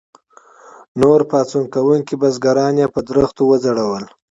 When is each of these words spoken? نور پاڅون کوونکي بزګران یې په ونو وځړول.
نور 1.01 1.21
پاڅون 1.29 1.65
کوونکي 1.75 2.15
بزګران 2.21 2.75
یې 2.81 2.87
په 2.93 2.99
ونو 3.09 3.43
وځړول. 3.49 4.03